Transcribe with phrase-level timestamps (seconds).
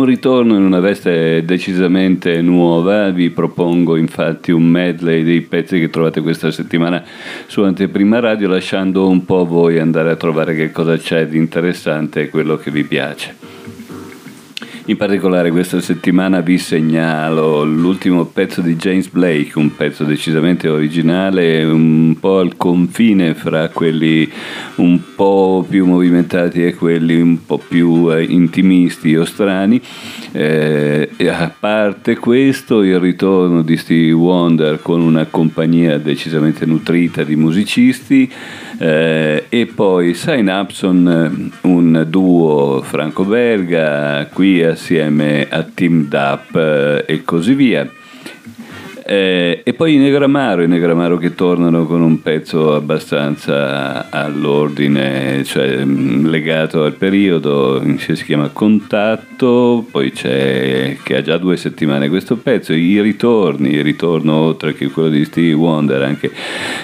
[0.00, 5.90] un ritorno in una veste decisamente nuova, vi propongo infatti un medley dei pezzi che
[5.90, 7.04] trovate questa settimana
[7.46, 12.22] su Anteprima Radio, lasciando un po' voi andare a trovare che cosa c'è di interessante
[12.22, 13.59] e quello che vi piace.
[14.90, 21.62] In particolare questa settimana vi segnalo l'ultimo pezzo di James Blake, un pezzo decisamente originale,
[21.62, 24.28] un po' al confine fra quelli
[24.76, 29.80] un po' più movimentati e quelli un po' più eh, intimisti o strani.
[30.32, 37.36] Eh, a parte questo, il ritorno di Stevie Wonder con una compagnia decisamente nutrita di
[37.36, 38.28] musicisti
[38.82, 47.22] eh, e poi Sign Upson, un duo franco-belga, qui assieme a Team Dup eh, e
[47.22, 47.86] così via.
[49.10, 55.84] Eh, e poi i Negramaro, i Negramaro che tornano con un pezzo abbastanza all'ordine, cioè
[55.84, 62.36] mm, legato al periodo, si chiama Contatto, poi c'è che ha già due settimane questo
[62.36, 66.30] pezzo, i ritorni, il ritorno oltre che quello di Stevie Wonder, anche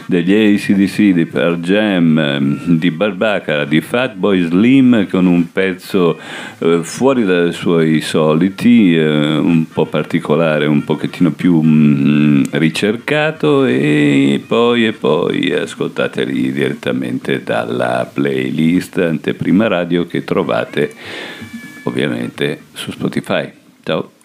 [0.06, 6.18] degli ACDC, di Pearl Jam, mm, di Barbacara, di Fatboy Slim con un pezzo
[6.58, 11.62] eh, fuori dai suoi soliti, eh, un po' particolare, un pochettino più...
[11.62, 20.94] Mm, Mm, ricercato e poi, e poi ascoltateli direttamente dalla playlist Anteprima Radio che trovate
[21.82, 23.52] ovviamente su Spotify.
[23.82, 24.15] Ciao!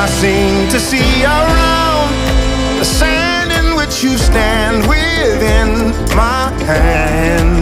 [0.00, 7.57] I seem to see around the sand in which you stand within my hand.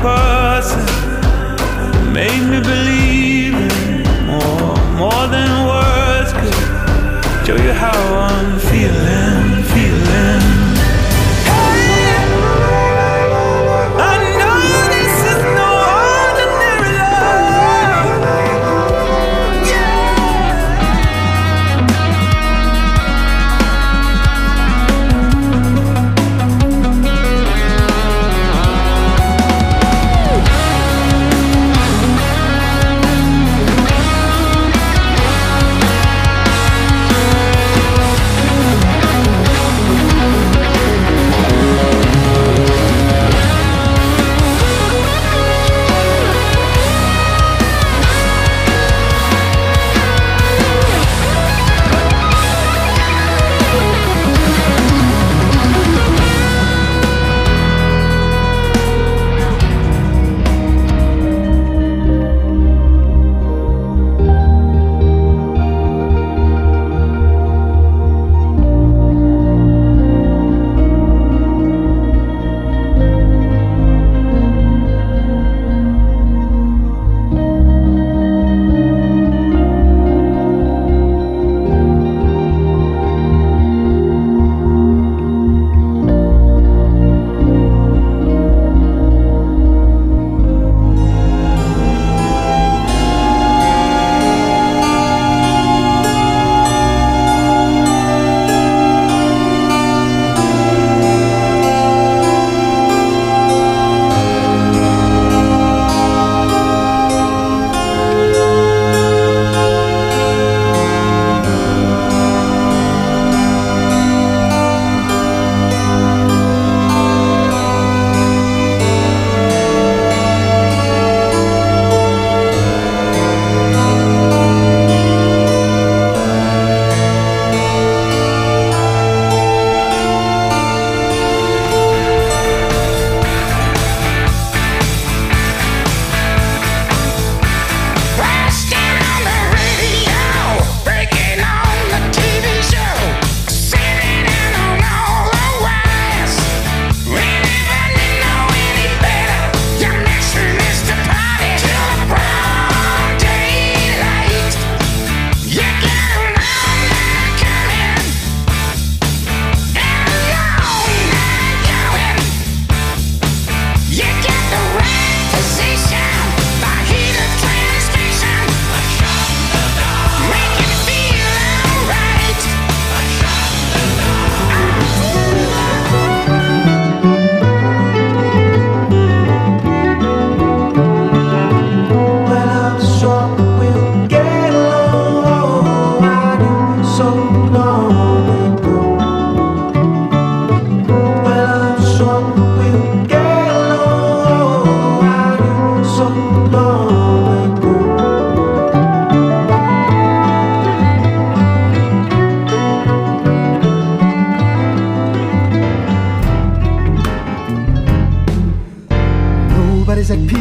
[0.00, 0.84] person
[2.12, 9.57] made me believe in more, more than words could show you how I'm feeling.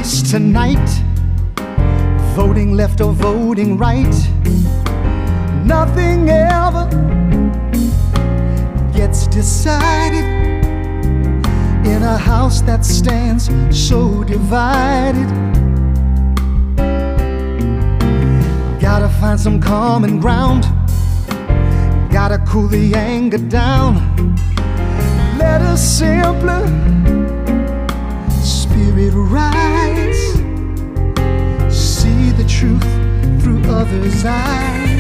[0.04, 0.90] Tonight.
[2.36, 4.16] Voting left or voting right.
[5.66, 6.88] Nothing ever
[8.94, 10.24] gets decided
[11.86, 15.28] in a house that stands so divided.
[18.80, 20.64] Gotta find some common ground.
[22.12, 24.36] Gotta cool the anger down.
[25.38, 27.07] Let us simply
[28.98, 30.34] spirit rise.
[31.70, 32.82] See the truth
[33.44, 34.97] through others' eyes.